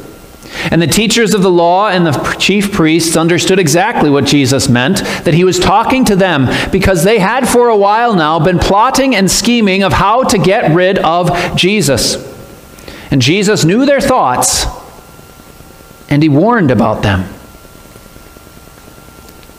And 0.72 0.82
the 0.82 0.88
teachers 0.88 1.34
of 1.34 1.44
the 1.44 1.52
law 1.52 1.90
and 1.90 2.06
the 2.08 2.36
chief 2.40 2.72
priests 2.72 3.18
understood 3.18 3.60
exactly 3.60 4.10
what 4.10 4.26
Jesus 4.26 4.70
meant, 4.70 5.00
that 5.24 5.34
he 5.34 5.44
was 5.44 5.60
talking 5.60 6.06
to 6.06 6.16
them 6.16 6.48
because 6.72 7.04
they 7.04 7.20
had 7.20 7.48
for 7.48 7.68
a 7.70 7.78
while 7.78 8.16
now 8.16 8.40
been 8.40 8.58
plotting 8.58 9.16
and 9.16 9.30
scheming 9.30 9.84
of 9.84 9.94
how 9.94 10.24
to 10.24 10.38
get 10.38 10.74
rid 10.74 10.98
of 11.00 11.56
Jesus. 11.56 12.16
And 13.12 13.22
Jesus 13.22 13.66
knew 13.66 13.86
their 13.86 14.02
thoughts, 14.02 14.66
and 16.10 16.24
he 16.24 16.30
warned 16.30 16.72
about 16.72 17.04
them. 17.04 17.35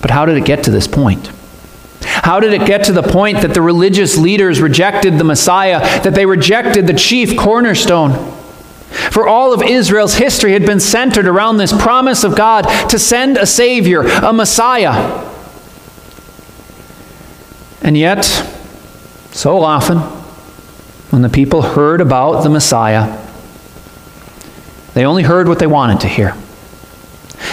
But 0.07 0.13
how 0.13 0.25
did 0.25 0.37
it 0.37 0.45
get 0.45 0.63
to 0.63 0.71
this 0.71 0.87
point? 0.87 1.33
How 2.01 2.39
did 2.39 2.53
it 2.53 2.65
get 2.65 2.85
to 2.85 2.93
the 2.93 3.03
point 3.03 3.43
that 3.43 3.55
the 3.55 3.61
religious 3.61 4.17
leaders 4.17 4.61
rejected 4.61 5.19
the 5.19 5.25
Messiah, 5.25 5.81
that 6.05 6.15
they 6.15 6.25
rejected 6.25 6.87
the 6.87 6.95
chief 6.95 7.37
cornerstone? 7.37 8.13
For 9.11 9.27
all 9.27 9.53
of 9.53 9.63
Israel's 9.63 10.15
history 10.15 10.53
had 10.53 10.65
been 10.65 10.79
centered 10.79 11.27
around 11.27 11.57
this 11.57 11.73
promise 11.73 12.23
of 12.23 12.37
God 12.37 12.89
to 12.91 13.01
send 13.01 13.37
a 13.37 13.47
Savior, 13.47 14.03
a 14.03 14.33
Messiah. 14.33 15.29
And 17.83 17.99
yet, 17.99 18.25
so 19.33 19.61
often, 19.61 19.99
when 21.11 21.23
the 21.23 21.29
people 21.29 21.63
heard 21.63 22.01
about 22.01 22.45
the 22.45 22.49
Messiah, 22.49 23.27
they 24.95 25.05
only 25.05 25.25
heard 25.25 25.49
what 25.49 25.59
they 25.59 25.67
wanted 25.67 25.99
to 26.03 26.07
hear. 26.07 26.37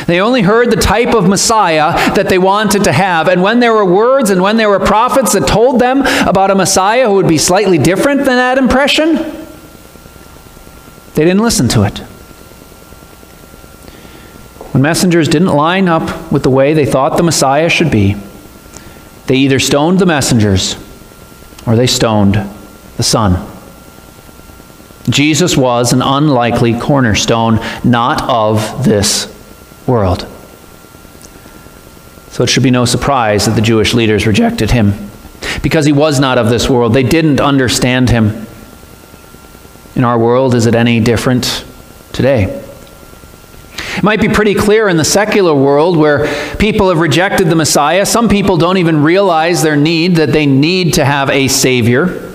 They 0.07 0.19
only 0.19 0.41
heard 0.41 0.71
the 0.71 0.77
type 0.77 1.13
of 1.13 1.27
Messiah 1.27 1.93
that 2.13 2.29
they 2.29 2.37
wanted 2.37 2.83
to 2.85 2.91
have. 2.91 3.27
And 3.27 3.41
when 3.41 3.59
there 3.59 3.73
were 3.73 3.85
words 3.85 4.29
and 4.29 4.41
when 4.41 4.57
there 4.57 4.69
were 4.69 4.79
prophets 4.79 5.33
that 5.33 5.47
told 5.47 5.79
them 5.79 6.01
about 6.27 6.51
a 6.51 6.55
Messiah 6.55 7.07
who 7.07 7.15
would 7.15 7.27
be 7.27 7.37
slightly 7.37 7.77
different 7.77 8.19
than 8.19 8.35
that 8.37 8.57
impression, 8.57 9.15
they 11.15 11.25
didn't 11.25 11.41
listen 11.41 11.67
to 11.69 11.83
it. 11.83 11.99
When 14.73 14.81
messengers 14.81 15.27
didn't 15.27 15.49
line 15.49 15.87
up 15.87 16.31
with 16.31 16.43
the 16.43 16.49
way 16.49 16.73
they 16.73 16.85
thought 16.85 17.17
the 17.17 17.23
Messiah 17.23 17.69
should 17.69 17.91
be, 17.91 18.15
they 19.27 19.35
either 19.35 19.59
stoned 19.59 19.99
the 19.99 20.05
messengers 20.05 20.75
or 21.67 21.75
they 21.75 21.87
stoned 21.87 22.35
the 22.97 23.03
Son. 23.03 23.49
Jesus 25.09 25.55
was 25.55 25.93
an 25.93 26.01
unlikely 26.01 26.79
cornerstone, 26.79 27.59
not 27.83 28.21
of 28.29 28.83
this 28.83 29.29
world. 29.87 30.27
So 32.29 32.43
it 32.43 32.49
should 32.49 32.63
be 32.63 32.71
no 32.71 32.85
surprise 32.85 33.45
that 33.45 33.55
the 33.55 33.61
Jewish 33.61 33.93
leaders 33.93 34.25
rejected 34.25 34.71
him. 34.71 34.93
Because 35.61 35.85
he 35.85 35.91
was 35.91 36.19
not 36.19 36.37
of 36.37 36.49
this 36.49 36.69
world, 36.69 36.93
they 36.93 37.03
didn't 37.03 37.39
understand 37.39 38.09
him. 38.09 38.47
In 39.95 40.03
our 40.03 40.17
world, 40.17 40.55
is 40.55 40.65
it 40.65 40.73
any 40.73 40.99
different 40.99 41.63
today? 42.11 42.63
It 43.95 44.03
might 44.03 44.19
be 44.19 44.29
pretty 44.29 44.55
clear 44.55 44.89
in 44.89 44.97
the 44.97 45.05
secular 45.05 45.53
world 45.53 45.95
where 45.95 46.25
people 46.55 46.89
have 46.89 46.97
rejected 46.97 47.49
the 47.49 47.55
Messiah. 47.55 48.05
Some 48.05 48.27
people 48.27 48.57
don't 48.57 48.77
even 48.77 49.03
realize 49.03 49.61
their 49.61 49.75
need, 49.75 50.15
that 50.15 50.31
they 50.31 50.47
need 50.47 50.95
to 50.95 51.05
have 51.05 51.29
a 51.29 51.47
Savior. 51.47 52.33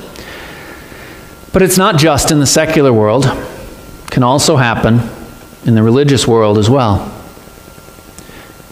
But 1.52 1.62
it's 1.62 1.76
not 1.76 1.98
just 1.98 2.30
in 2.30 2.38
the 2.38 2.46
secular 2.46 2.92
world, 2.92 3.26
it 3.26 4.10
can 4.10 4.22
also 4.22 4.56
happen 4.56 5.00
in 5.64 5.74
the 5.74 5.82
religious 5.82 6.28
world 6.28 6.58
as 6.58 6.70
well. 6.70 7.17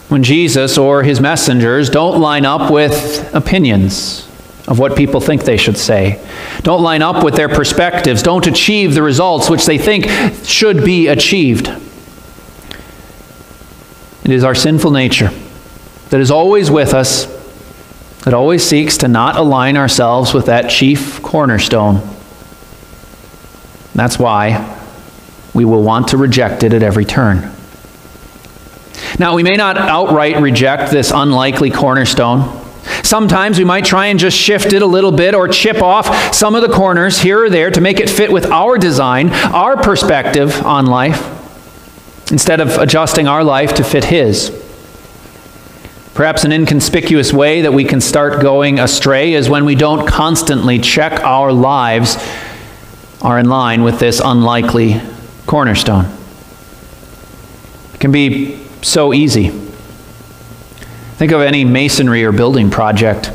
When 0.09 0.23
Jesus 0.23 0.77
or 0.77 1.03
his 1.03 1.19
messengers 1.19 1.89
don't 1.89 2.21
line 2.21 2.45
up 2.45 2.71
with 2.71 3.33
opinions, 3.33 4.27
of 4.67 4.79
what 4.79 4.97
people 4.97 5.21
think 5.21 5.43
they 5.43 5.57
should 5.57 5.77
say. 5.77 6.21
Don't 6.61 6.83
line 6.83 7.01
up 7.01 7.23
with 7.23 7.35
their 7.35 7.47
perspectives. 7.47 8.21
Don't 8.21 8.45
achieve 8.47 8.93
the 8.93 9.01
results 9.01 9.49
which 9.49 9.65
they 9.65 9.77
think 9.77 10.07
should 10.43 10.83
be 10.83 11.07
achieved. 11.07 11.69
It 14.25 14.31
is 14.31 14.43
our 14.43 14.55
sinful 14.55 14.91
nature 14.91 15.31
that 16.09 16.19
is 16.19 16.31
always 16.31 16.69
with 16.69 16.93
us, 16.93 17.25
that 18.23 18.33
always 18.33 18.61
seeks 18.61 18.97
to 18.97 19.07
not 19.07 19.37
align 19.37 19.77
ourselves 19.77 20.33
with 20.33 20.47
that 20.47 20.69
chief 20.69 21.21
cornerstone. 21.21 22.01
That's 23.95 24.19
why 24.19 24.75
we 25.53 25.63
will 25.63 25.81
want 25.81 26.09
to 26.09 26.17
reject 26.17 26.63
it 26.63 26.73
at 26.73 26.83
every 26.83 27.05
turn. 27.05 27.53
Now, 29.19 29.35
we 29.35 29.43
may 29.43 29.55
not 29.55 29.77
outright 29.77 30.39
reject 30.41 30.91
this 30.91 31.11
unlikely 31.13 31.71
cornerstone. 31.71 32.63
Sometimes 33.03 33.57
we 33.57 33.65
might 33.65 33.85
try 33.85 34.07
and 34.07 34.19
just 34.19 34.37
shift 34.37 34.73
it 34.73 34.81
a 34.81 34.85
little 34.85 35.11
bit 35.11 35.33
or 35.33 35.47
chip 35.47 35.81
off 35.81 36.33
some 36.33 36.55
of 36.55 36.61
the 36.61 36.69
corners 36.69 37.19
here 37.19 37.45
or 37.45 37.49
there 37.49 37.71
to 37.71 37.81
make 37.81 37.99
it 37.99 38.09
fit 38.09 38.31
with 38.31 38.45
our 38.47 38.77
design, 38.77 39.29
our 39.31 39.75
perspective 39.75 40.63
on 40.65 40.85
life, 40.85 42.31
instead 42.31 42.59
of 42.59 42.77
adjusting 42.77 43.27
our 43.27 43.43
life 43.43 43.73
to 43.75 43.83
fit 43.83 44.05
His. 44.05 44.51
Perhaps 46.13 46.43
an 46.43 46.51
inconspicuous 46.51 47.33
way 47.33 47.61
that 47.61 47.73
we 47.73 47.85
can 47.85 48.01
start 48.01 48.41
going 48.41 48.79
astray 48.79 49.33
is 49.33 49.49
when 49.49 49.65
we 49.65 49.75
don't 49.75 50.07
constantly 50.07 50.79
check 50.79 51.23
our 51.23 51.51
lives 51.51 52.17
are 53.21 53.39
in 53.39 53.49
line 53.49 53.83
with 53.83 53.99
this 53.99 54.21
unlikely 54.23 55.01
cornerstone. 55.45 56.05
It 57.93 57.99
can 57.99 58.11
be 58.11 58.66
so 58.87 59.13
easy. 59.13 59.49
Think 61.17 61.31
of 61.31 61.41
any 61.41 61.65
masonry 61.65 62.23
or 62.23 62.31
building 62.31 62.69
project. 62.69 63.31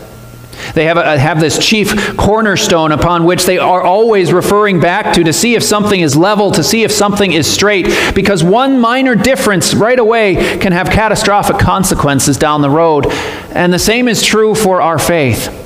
They 0.75 0.85
have, 0.85 0.97
a, 0.97 1.19
have 1.19 1.41
this 1.41 1.59
chief 1.59 2.17
cornerstone 2.17 2.93
upon 2.93 3.25
which 3.25 3.45
they 3.45 3.59
are 3.59 3.83
always 3.83 4.33
referring 4.33 4.81
back 4.81 5.15
to 5.15 5.25
to 5.25 5.33
see 5.33 5.55
if 5.55 5.63
something 5.63 6.01
is 6.01 6.17
level, 6.17 6.53
to 6.53 6.63
see 6.63 6.85
if 6.85 6.93
something 6.93 7.33
is 7.33 7.53
straight, 7.53 7.87
because 8.15 8.45
one 8.45 8.79
minor 8.79 9.15
difference 9.15 9.75
right 9.75 9.99
away 9.99 10.59
can 10.59 10.73
have 10.73 10.89
catastrophic 10.91 11.59
consequences 11.59 12.37
down 12.37 12.63
the 12.63 12.71
road. 12.71 13.07
And 13.51 13.73
the 13.73 13.79
same 13.79 14.09
is 14.09 14.23
true 14.23 14.55
for 14.55 14.81
our 14.81 14.99
faith. 14.99 15.59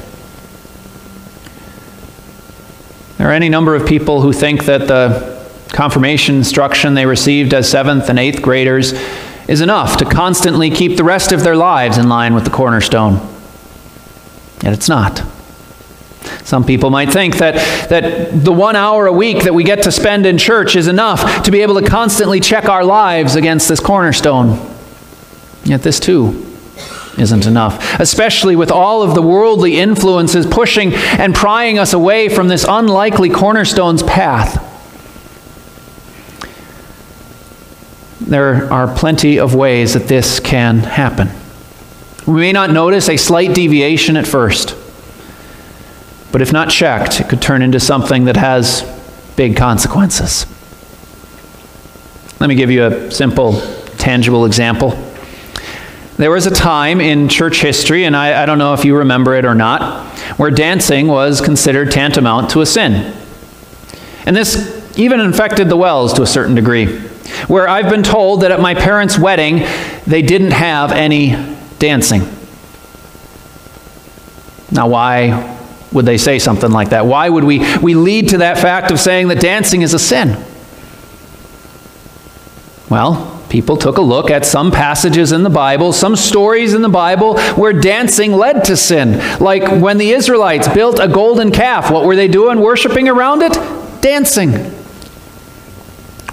There 3.19 3.28
are 3.28 3.33
any 3.33 3.49
number 3.49 3.75
of 3.75 3.87
people 3.87 4.23
who 4.23 4.33
think 4.33 4.64
that 4.64 4.88
the 4.88 5.37
confirmation 5.69 6.37
instruction 6.37 6.95
they 6.95 7.07
received 7.07 7.52
as 7.52 7.71
seventh 7.71 8.09
and 8.09 8.19
eighth 8.19 8.40
graders 8.40 8.95
is 9.49 9.61
enough 9.61 9.97
to 9.99 10.05
constantly 10.05 10.71
keep 10.71 10.97
the 10.97 11.05
rest 11.05 11.33
of 11.33 11.43
their 11.43 11.57
lives 11.57 11.99
in 11.99 12.09
line 12.09 12.35
with 12.35 12.45
the 12.45 12.50
cornerstone. 12.50 13.15
Yet 14.62 14.73
it's 14.73 14.88
not. 14.88 15.23
Some 16.45 16.65
people 16.65 16.91
might 16.91 17.12
think 17.12 17.37
that, 17.38 17.88
that 17.88 18.45
the 18.45 18.53
one 18.53 18.76
hour 18.76 19.07
a 19.07 19.12
week 19.12 19.45
that 19.45 19.55
we 19.55 19.65
get 19.65 19.83
to 19.83 19.93
spend 19.93 20.26
in 20.26 20.38
church 20.38 20.76
is 20.76 20.88
enough 20.88 21.45
to 21.45 21.50
be 21.50 21.62
able 21.62 21.81
to 21.81 21.87
constantly 21.87 22.41
check 22.41 22.69
our 22.69 22.85
lives 22.85 23.37
against 23.37 23.69
this 23.69 23.81
cornerstone. 23.81 24.59
Yet 25.65 25.83
this 25.83 26.00
too 26.00 26.45
isn't 27.19 27.47
enough, 27.47 27.99
especially 28.00 28.57
with 28.57 28.71
all 28.71 29.03
of 29.03 29.15
the 29.15 29.23
worldly 29.23 29.79
influences 29.79 30.47
pushing 30.47 30.95
and 30.95 31.35
prying 31.35 31.79
us 31.79 31.93
away 31.93 32.29
from 32.29 32.49
this 32.49 32.65
unlikely 32.69 33.31
cornerstone's 33.31 34.03
path. 34.03 34.75
There 38.26 38.73
are 38.73 38.92
plenty 38.92 39.38
of 39.38 39.54
ways 39.54 39.95
that 39.95 40.09
this 40.09 40.40
can 40.40 40.80
happen. 40.80 41.28
We 42.26 42.40
may 42.40 42.52
not 42.52 42.71
notice 42.71 43.09
a 43.09 43.16
slight 43.16 43.54
deviation 43.54 44.16
at 44.16 44.26
first, 44.26 44.75
but 46.33 46.42
if 46.42 46.52
not 46.52 46.68
checked, 46.68 47.21
it 47.21 47.28
could 47.28 47.40
turn 47.40 47.62
into 47.62 47.78
something 47.78 48.25
that 48.25 48.37
has 48.37 48.83
big 49.37 49.56
consequences. 49.56 50.45
Let 52.40 52.49
me 52.49 52.56
give 52.56 52.68
you 52.73 52.85
a 52.85 53.11
simple, 53.12 53.61
tangible 53.97 54.45
example. 54.45 54.90
There 56.16 56.33
was 56.33 56.47
a 56.47 56.50
time 56.50 57.00
in 57.00 57.28
church 57.28 57.61
history, 57.61 58.04
and 58.04 58.16
I, 58.16 58.42
I, 58.42 58.47
don't 58.47 58.59
know 58.59 58.75
if 58.75 58.85
you 58.85 58.97
remember 58.97 59.37
it 59.37 59.45
or 59.45 59.54
not, 59.54 60.04
where 60.37 60.50
dancing 60.50 61.06
was 61.06 61.40
considered 61.40 61.92
tantamount 61.92 62.50
to 62.50 62.61
a 62.61 62.66
sin. 62.66 63.14
And 64.25 64.35
this 64.35 64.99
even 64.99 65.21
infected 65.21 65.68
the 65.68 65.76
WELS 65.76 66.14
to 66.14 66.23
a 66.23 66.26
certain 66.26 66.56
degree 66.56 67.06
where 67.49 67.68
I've 67.68 67.90
been 67.90 68.02
told 68.02 68.42
that 68.42 68.50
at 68.50 68.61
my 68.61 68.75
parents' 68.75 69.18
wedding, 69.18 69.66
they 70.06 70.23
didn't 70.23 70.52
have 70.52 70.92
any 70.92 71.30
dancing. 71.78 72.23
Now, 74.71 74.88
why 74.88 75.56
would 75.92 76.04
they 76.04 76.18
say 76.18 76.38
something 76.38 76.71
like 76.71 76.90
that? 76.90 77.06
Why 77.06 77.28
would 77.28 77.45
we, 77.45 77.78
we 77.78 77.95
lead 77.95 78.30
to 78.30 78.38
that 78.38 78.59
fact 78.59 78.90
of 78.90 79.00
saying 79.00 79.28
that 79.28 79.40
dancing 79.40 79.83
is 79.83 79.95
a 79.95 79.99
sin? 79.99 80.45
Well, 82.90 83.42
people 83.49 83.76
took 83.76 83.97
a 83.97 84.02
look 84.02 84.30
at 84.30 84.45
some 84.45 84.71
passages 84.71 85.33
in 85.33 85.42
the 85.42 85.50
Bible, 85.50 85.92
some 85.92 86.16
stories 86.16 86.75
in 86.75 86.83
the 86.83 86.88
Bible 86.88 87.38
where 87.54 87.73
dancing 87.73 88.33
led 88.33 88.64
to 88.64 88.76
sin. 88.76 89.18
Like 89.40 89.80
when 89.80 89.99
the 89.99 90.11
Israelites 90.11 90.68
built 90.68 90.99
a 91.00 91.09
golden 91.09 91.50
calf, 91.50 91.90
what 91.90 92.04
were 92.04 92.16
they 92.16 92.28
doing 92.28 92.61
worshiping 92.61 93.09
around 93.09 93.42
it? 93.42 93.54
Dancing. 94.02 94.75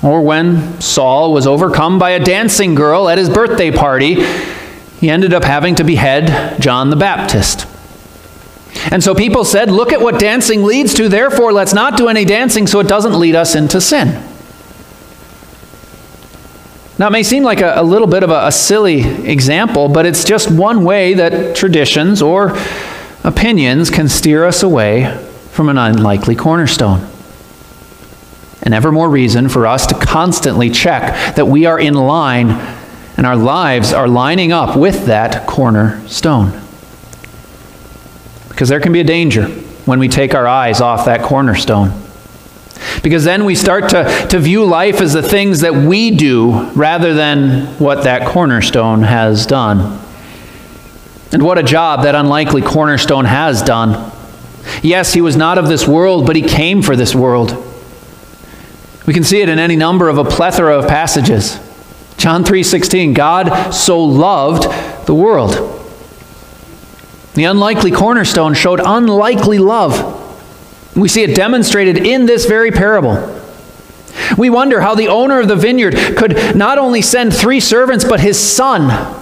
Or 0.04 0.22
when 0.22 0.82
Saul 0.82 1.32
was 1.34 1.48
overcome 1.48 1.98
by 1.98 2.12
a 2.12 2.24
dancing 2.24 2.76
girl 2.76 3.08
at 3.08 3.18
his 3.18 3.30
birthday 3.30 3.72
party, 3.72 4.16
he 5.00 5.10
ended 5.10 5.34
up 5.34 5.46
having 5.46 5.76
to 5.76 5.84
behead 5.84 6.62
John 6.62 6.90
the 6.90 6.98
Baptist. 6.98 7.68
And 8.92 9.02
so 9.02 9.16
people 9.16 9.46
said, 9.46 9.72
look 9.72 9.94
at 9.94 10.02
what 10.02 10.20
dancing 10.20 10.64
leads 10.64 10.94
to, 10.96 11.08
therefore 11.08 11.54
let's 11.54 11.74
not 11.74 11.96
do 11.96 12.10
any 12.10 12.26
dancing 12.26 12.68
so 12.68 12.80
it 12.82 12.88
doesn't 12.88 13.18
lead 13.18 13.36
us 13.36 13.56
into 13.56 13.80
sin. 13.80 14.08
Now, 17.00 17.08
it 17.08 17.12
may 17.12 17.24
seem 17.24 17.44
like 17.44 17.62
a, 17.62 17.74
a 17.78 17.84
little 17.84 18.08
bit 18.08 18.24
of 18.24 18.30
a, 18.30 18.48
a 18.48 18.52
silly 18.52 19.02
example, 19.26 19.90
but 19.90 20.06
it's 20.06 20.24
just 20.24 20.52
one 20.52 20.84
way 20.84 21.14
that 21.16 21.56
traditions 21.56 22.22
or 22.22 22.58
opinions 23.24 23.90
can 23.90 24.10
steer 24.10 24.44
us 24.44 24.64
away 24.64 25.18
from 25.52 25.70
an 25.70 25.78
unlikely 25.78 26.36
cornerstone 26.36 27.08
and 28.64 28.74
ever 28.74 28.92
more 28.92 29.10
reason 29.10 29.50
for 29.50 29.68
us 29.68 29.86
to 29.88 29.94
constantly 29.94 30.70
check 30.70 31.36
that 31.36 31.46
we 31.46 31.66
are 31.66 31.80
in 31.80 31.94
line 31.94 32.50
and 33.18 33.28
our 33.28 33.36
lives 33.36 33.94
are 33.94 34.08
lining 34.08 34.52
up 34.52 34.76
with 34.78 35.06
that 35.06 35.48
cornerstone. 35.48 36.60
Because 38.50 38.70
there 38.70 38.80
can 38.80 38.94
be 38.94 39.02
a 39.02 39.06
danger 39.06 39.48
when 39.86 40.00
we 40.00 40.08
take 40.08 40.34
our 40.34 40.48
eyes 40.48 40.82
off 40.82 41.06
that 41.06 41.22
cornerstone. 41.22 41.92
Because 43.04 43.24
then 43.24 43.46
we 43.46 43.56
start 43.56 43.90
to, 43.90 44.28
to 44.30 44.40
view 44.40 44.66
life 44.66 45.02
as 45.02 45.14
the 45.14 45.22
things 45.22 45.62
that 45.62 45.74
we 45.74 46.12
do 46.12 46.70
rather 46.72 47.14
than 47.14 47.66
what 47.78 48.06
that 48.06 48.28
cornerstone 48.28 49.04
has 49.04 49.46
done. 49.46 50.00
And 51.32 51.44
what 51.44 51.58
a 51.58 51.64
job 51.64 52.04
that 52.04 52.16
unlikely 52.16 52.62
cornerstone 52.62 53.26
has 53.26 53.62
done. 53.62 54.12
Yes, 54.82 55.14
he 55.14 55.22
was 55.22 55.36
not 55.36 55.58
of 55.58 55.68
this 55.68 55.88
world, 55.88 56.26
but 56.26 56.36
he 56.36 56.42
came 56.42 56.82
for 56.82 56.96
this 56.96 57.14
world. 57.14 57.73
We 59.06 59.14
can 59.14 59.24
see 59.24 59.42
it 59.42 59.50
in 59.50 59.60
any 59.60 59.76
number 59.76 60.08
of 60.10 60.18
a 60.18 60.24
plethora 60.24 60.78
of 60.78 60.88
passages. 60.88 61.60
John 62.18 62.44
3:16, 62.44 63.14
God 63.14 63.72
so 63.72 64.02
loved 64.02 64.68
the 65.08 65.14
world. 65.14 65.82
The 67.34 67.46
unlikely 67.46 67.92
cornerstone 67.92 68.54
showed 68.54 68.80
unlikely 68.84 69.60
love. 69.60 70.22
We 70.96 71.10
see 71.10 71.24
it 71.24 71.36
demonstrated 71.36 71.98
in 71.98 72.28
this 72.28 72.46
very 72.46 72.72
parable. 72.72 73.42
We 74.38 74.50
wonder 74.50 74.82
how 74.82 74.96
the 74.96 75.08
owner 75.08 75.40
of 75.40 75.48
the 75.48 75.56
vineyard 75.56 75.96
could 76.16 76.56
not 76.56 76.78
only 76.78 77.02
send 77.02 77.34
three 77.34 77.60
servants, 77.60 78.06
but 78.06 78.20
his 78.20 78.40
son, 78.40 79.16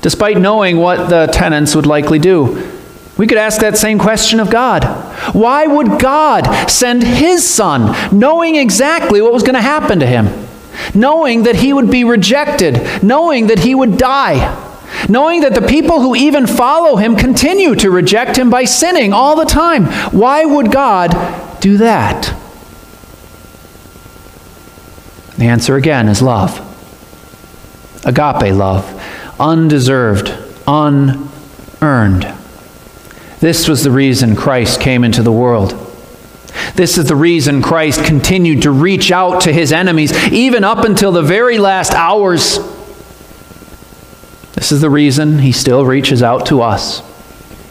despite 0.00 0.38
knowing 0.38 0.78
what 0.78 1.10
the 1.10 1.26
tenants 1.32 1.74
would 1.74 1.86
likely 1.86 2.18
do. 2.18 2.72
We 3.16 3.26
could 3.26 3.38
ask 3.38 3.60
that 3.60 3.76
same 3.76 3.98
question 3.98 4.38
of 4.38 4.50
God. 4.50 4.97
Why 5.32 5.66
would 5.66 6.00
God 6.00 6.70
send 6.70 7.02
his 7.02 7.48
son, 7.48 7.94
knowing 8.16 8.56
exactly 8.56 9.20
what 9.20 9.32
was 9.32 9.42
going 9.42 9.54
to 9.54 9.60
happen 9.60 9.98
to 10.00 10.06
him? 10.06 10.28
Knowing 10.94 11.42
that 11.42 11.56
he 11.56 11.72
would 11.72 11.90
be 11.90 12.04
rejected, 12.04 13.02
knowing 13.02 13.48
that 13.48 13.60
he 13.60 13.74
would 13.74 13.98
die, 13.98 14.64
knowing 15.08 15.40
that 15.40 15.54
the 15.54 15.66
people 15.66 16.00
who 16.00 16.14
even 16.14 16.46
follow 16.46 16.96
him 16.96 17.16
continue 17.16 17.74
to 17.74 17.90
reject 17.90 18.38
him 18.38 18.50
by 18.50 18.64
sinning 18.64 19.12
all 19.12 19.36
the 19.36 19.44
time. 19.44 19.86
Why 20.12 20.44
would 20.44 20.72
God 20.72 21.10
do 21.60 21.76
that? 21.78 22.34
The 25.36 25.46
answer 25.46 25.76
again 25.76 26.08
is 26.08 26.22
love. 26.22 26.64
Agape 28.04 28.54
love, 28.54 28.84
undeserved, 29.38 30.32
unearned. 30.66 32.37
This 33.40 33.68
was 33.68 33.84
the 33.84 33.90
reason 33.90 34.34
Christ 34.34 34.80
came 34.80 35.04
into 35.04 35.22
the 35.22 35.32
world. 35.32 35.70
This 36.74 36.98
is 36.98 37.06
the 37.06 37.16
reason 37.16 37.62
Christ 37.62 38.04
continued 38.04 38.62
to 38.62 38.70
reach 38.70 39.12
out 39.12 39.42
to 39.42 39.52
his 39.52 39.72
enemies, 39.72 40.12
even 40.32 40.64
up 40.64 40.84
until 40.84 41.12
the 41.12 41.22
very 41.22 41.58
last 41.58 41.92
hours. 41.92 42.58
This 44.54 44.72
is 44.72 44.80
the 44.80 44.90
reason 44.90 45.38
he 45.38 45.52
still 45.52 45.84
reaches 45.84 46.20
out 46.20 46.46
to 46.46 46.62
us, 46.62 47.00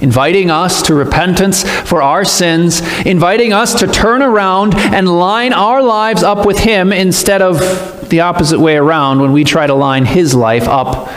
inviting 0.01 0.49
us 0.49 0.81
to 0.83 0.93
repentance 0.93 1.63
for 1.81 2.01
our 2.01 2.23
sins, 2.23 2.79
inviting 3.05 3.51
us 3.51 3.77
to 3.79 3.87
turn 3.87 4.21
around 4.21 4.73
and 4.73 5.09
line 5.09 5.51
our 5.51 5.81
lives 5.81 6.23
up 6.23 6.45
with 6.45 6.59
him 6.59 6.93
instead 6.93 7.41
of 7.41 8.09
the 8.09 8.21
opposite 8.21 8.59
way 8.59 8.77
around 8.77 9.19
when 9.19 9.33
we 9.33 9.43
try 9.43 9.67
to 9.67 9.73
line 9.73 10.05
his 10.05 10.33
life 10.33 10.67
up 10.67 11.11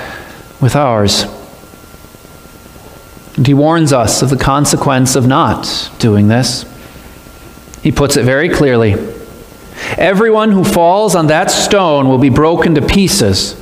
with 0.61 0.75
ours. 0.75 1.25
And 3.41 3.47
he 3.47 3.55
warns 3.55 3.91
us 3.91 4.21
of 4.21 4.29
the 4.29 4.37
consequence 4.37 5.17
of 5.17 5.27
not 5.27 5.91
doing 5.99 6.29
this. 6.29 6.67
He 7.83 7.91
puts 7.91 8.19
it 8.19 8.25
very 8.25 8.51
clearly 8.51 8.95
Everyone 9.97 10.53
who 10.53 10.65
falls 10.65 11.15
on 11.15 11.29
that 11.29 11.51
stone 11.51 12.09
will 12.09 12.19
be 12.19 12.29
broken 12.29 12.75
to 12.75 12.83
pieces. 12.83 13.57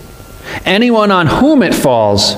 Anyone 0.65 1.11
on 1.11 1.27
whom 1.27 1.63
it 1.63 1.75
falls 1.75 2.37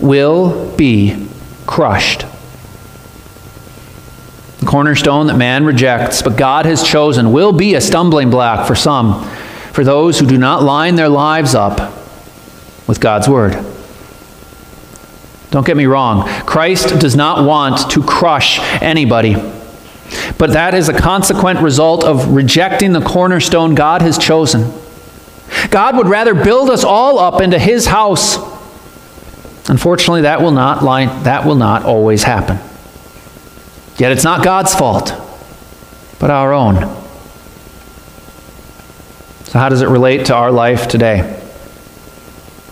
will 0.00 0.74
be 0.76 1.26
crushed. 1.66 2.24
The 4.60 4.66
cornerstone 4.66 5.26
that 5.28 5.36
man 5.36 5.64
rejects, 5.64 6.22
but 6.22 6.36
God 6.36 6.66
has 6.66 6.82
chosen, 6.82 7.32
will 7.32 7.52
be 7.52 7.74
a 7.74 7.80
stumbling 7.80 8.30
block 8.30 8.66
for 8.66 8.74
some, 8.74 9.24
for 9.72 9.84
those 9.84 10.18
who 10.18 10.26
do 10.26 10.38
not 10.38 10.62
line 10.62 10.96
their 10.96 11.08
lives 11.08 11.54
up 11.54 11.78
with 12.86 13.00
God's 13.00 13.28
Word. 13.28 13.52
Don't 15.50 15.66
get 15.66 15.76
me 15.76 15.86
wrong. 15.86 16.28
Christ 16.46 17.00
does 17.00 17.16
not 17.16 17.44
want 17.44 17.90
to 17.90 18.02
crush 18.02 18.60
anybody. 18.80 19.34
But 20.38 20.52
that 20.52 20.74
is 20.74 20.88
a 20.88 20.98
consequent 20.98 21.60
result 21.60 22.04
of 22.04 22.28
rejecting 22.32 22.92
the 22.92 23.00
cornerstone 23.00 23.74
God 23.74 24.02
has 24.02 24.18
chosen. 24.18 24.72
God 25.70 25.96
would 25.96 26.06
rather 26.06 26.34
build 26.34 26.70
us 26.70 26.84
all 26.84 27.18
up 27.18 27.40
into 27.40 27.58
his 27.58 27.86
house. 27.86 28.36
Unfortunately, 29.68 30.22
that 30.22 30.40
will 30.40 30.52
not 30.52 30.82
line, 30.82 31.22
that 31.24 31.44
will 31.46 31.56
not 31.56 31.84
always 31.84 32.22
happen. 32.22 32.58
Yet 33.98 34.12
it's 34.12 34.24
not 34.24 34.44
God's 34.44 34.74
fault, 34.74 35.12
but 36.18 36.30
our 36.30 36.52
own. 36.52 36.76
So 39.44 39.58
how 39.58 39.68
does 39.68 39.82
it 39.82 39.88
relate 39.88 40.26
to 40.26 40.34
our 40.34 40.50
life 40.50 40.88
today? 40.88 41.18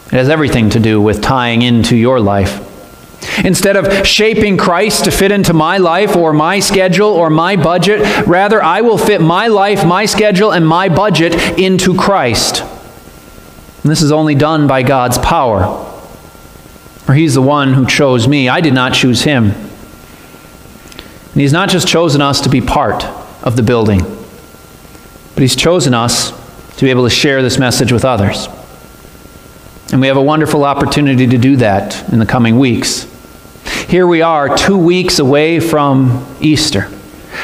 It 0.07 0.13
has 0.13 0.29
everything 0.29 0.71
to 0.71 0.81
do 0.81 1.01
with 1.01 1.21
tying 1.21 1.63
into 1.63 1.97
your 1.97 2.19
life. 2.19 2.65
Instead 3.45 3.77
of 3.77 4.07
shaping 4.07 4.57
Christ 4.57 5.05
to 5.05 5.11
fit 5.11 5.33
into 5.33 5.53
my 5.53 5.79
life 5.79 6.17
or 6.17 6.33
my 6.33 6.61
schedule 6.61 7.09
or 7.09 7.31
my 7.31 7.57
budget, 7.57 8.27
rather, 8.27 8.63
I 8.63 8.81
will 8.81 8.99
fit 8.99 9.21
my 9.21 9.49
life, 9.49 9.85
my 9.85 10.07
schedule, 10.07 10.53
and 10.53 10.67
my 10.67 10.89
budget 10.89 11.35
into 11.59 11.97
Christ. 11.97 12.63
And 13.83 13.91
this 13.91 14.03
is 14.03 14.13
only 14.13 14.35
done 14.35 14.67
by 14.67 14.83
God's 14.83 15.19
power. 15.19 15.85
For 17.05 17.15
He's 17.15 17.35
the 17.35 17.43
one 17.43 17.75
who 17.75 17.87
chose 17.87 18.29
me. 18.29 18.49
I 18.49 18.61
did 18.61 18.75
not 18.75 18.93
choose 18.93 19.23
Him. 19.23 19.47
And 21.33 21.41
He's 21.41 21.53
not 21.53 21.71
just 21.71 21.89
chosen 21.89 22.21
us 22.21 22.41
to 22.43 22.49
be 22.49 22.61
part 22.61 23.05
of 23.43 23.57
the 23.57 23.63
building, 23.63 24.01
but 25.35 25.43
He's 25.43 25.57
chosen 25.57 25.95
us 25.95 26.33
to 26.77 26.85
be 26.85 26.91
able 26.91 27.05
to 27.05 27.11
share 27.11 27.43
this 27.43 27.59
message 27.59 27.93
with 27.93 28.05
others. 28.05 28.49
And 29.91 30.01
we 30.01 30.07
have 30.09 30.17
a 30.17 30.23
wonderful 30.23 30.65
opportunity 30.65 31.27
to 31.27 31.39
do 31.39 31.57
that 31.57 32.13
in 32.13 32.19
the 32.19 32.27
coming 32.27 32.59
weeks. 32.59 33.07
Here 33.89 34.07
we 34.07 34.21
are, 34.21 34.55
two 34.55 34.77
weeks 34.77 35.19
away 35.19 35.61
from 35.61 36.27
Easter. 36.41 36.91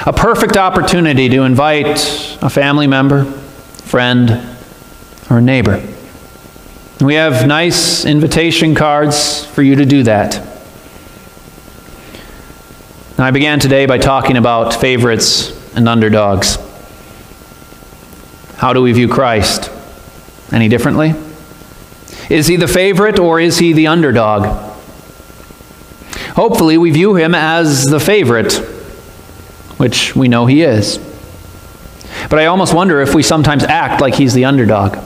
A 0.05 0.13
perfect 0.13 0.57
opportunity 0.57 1.29
to 1.31 1.43
invite 1.43 2.37
a 2.43 2.51
family 2.51 2.87
member, 2.87 3.25
friend, 3.25 4.47
or 5.31 5.41
neighbor. 5.41 5.83
We 7.01 7.15
have 7.15 7.47
nice 7.47 8.05
invitation 8.05 8.75
cards 8.75 9.47
for 9.47 9.63
you 9.63 9.77
to 9.77 9.87
do 9.87 10.03
that. 10.03 10.35
Now, 13.17 13.25
I 13.25 13.31
began 13.31 13.59
today 13.59 13.87
by 13.87 13.99
talking 13.99 14.37
about 14.37 14.75
favorites 14.75 15.51
and 15.75 15.89
underdogs. 15.89 16.59
How 18.57 18.75
do 18.75 18.83
we 18.83 18.93
view 18.93 19.09
Christ? 19.09 19.71
Any 20.53 20.69
differently? 20.69 21.15
Is 22.31 22.47
he 22.47 22.57
the 22.57 22.69
favorite 22.69 23.19
or 23.19 23.41
is 23.41 23.59
he 23.59 23.73
the 23.73 23.87
underdog? 23.87 24.73
Hopefully, 26.35 26.79
we 26.79 26.91
view 26.91 27.15
him 27.15 27.35
as 27.35 27.85
the 27.85 28.01
favorite, 28.01 28.55
which 29.77 30.17
we 30.17 30.29
know 30.29 30.47
he 30.47 30.63
is. 30.63 30.99
But 32.29 32.39
I 32.39 32.47
almost 32.47 32.75
wonder 32.75 33.01
if 33.01 33.15
we 33.15 33.23
sometimes 33.23 33.65
act 33.65 34.01
like 34.01 34.15
he's 34.15 34.35
the 34.35 34.45
underdog. 34.45 34.99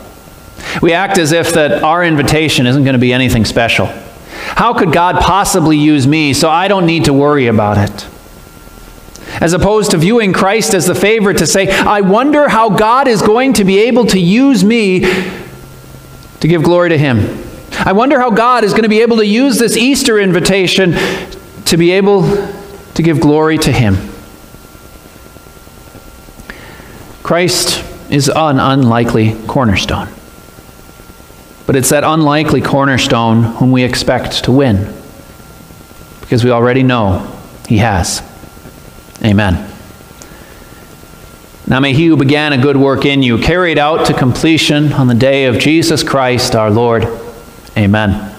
We 0.81 0.93
act 0.93 1.19
as 1.19 1.33
if 1.33 1.53
that 1.55 1.83
our 1.83 2.05
invitation 2.05 2.67
isn't 2.67 2.85
going 2.85 2.95
to 2.95 3.01
be 3.01 3.13
anything 3.13 3.45
special. 3.45 3.87
How 3.87 4.73
could 4.73 4.93
God 4.93 5.21
possibly 5.21 5.77
use 5.77 6.07
me 6.07 6.33
so 6.33 6.49
I 6.49 6.69
don't 6.69 6.87
need 6.87 7.05
to 7.07 7.13
worry 7.13 7.47
about 7.47 7.79
it? 7.79 8.09
As 9.41 9.53
opposed 9.53 9.91
to 9.91 9.99
viewing 9.99 10.33
Christ 10.33 10.75
as 10.75 10.87
the 10.87 10.95
favorite 10.95 11.39
to 11.39 11.47
say, 11.47 11.71
I 11.71 12.01
wonder 12.01 12.49
how 12.49 12.71
God 12.71 13.07
is 13.07 13.23
going 13.23 13.53
to 13.55 13.65
be 13.65 13.79
able 13.81 14.07
to 14.07 14.19
use 14.19 14.65
me 14.65 15.01
to 16.41 16.49
give 16.49 16.63
glory 16.63 16.89
to 16.91 16.99
him. 16.99 17.49
I 17.85 17.93
wonder 17.93 18.19
how 18.19 18.31
God 18.31 18.65
is 18.65 18.73
going 18.73 18.83
to 18.83 18.89
be 18.89 19.03
able 19.03 19.19
to 19.19 19.27
use 19.27 19.59
this 19.59 19.77
Easter 19.77 20.19
invitation 20.19 20.95
to 21.67 21.77
be 21.77 21.93
able 21.93 22.23
to 22.95 23.03
give 23.03 23.21
glory 23.21 23.59
to 23.59 23.71
Him. 23.71 23.95
Christ 27.23 27.85
is 28.11 28.29
an 28.29 28.59
unlikely 28.59 29.37
cornerstone. 29.47 30.09
But 31.67 31.77
it's 31.77 31.91
that 31.91 32.03
unlikely 32.03 32.63
cornerstone 32.63 33.43
whom 33.43 33.71
we 33.71 33.85
expect 33.85 34.45
to 34.45 34.53
win. 34.53 34.93
Because 36.21 36.43
we 36.43 36.51
already 36.51 36.83
know 36.83 37.39
He 37.69 37.79
has. 37.79 38.23
Amen. 39.23 39.68
Now 41.69 41.81
may 41.81 41.93
he 41.93 42.07
who 42.07 42.17
began 42.17 42.55
a 42.55 42.63
good 42.63 42.79
work 42.79 43.05
in 43.05 43.23
you 43.23 43.37
carry 43.37 43.73
it 43.73 43.79
out 43.79 44.07
to 44.07 44.15
completion 44.15 44.95
on 44.95 45.07
the 45.07 45.15
day 45.15 45.45
of 45.45 45.59
Jesus 45.59 46.03
Christ 46.03 46.55
our 46.55 46.71
Lord. 46.71 47.07
Amen. 47.77 48.38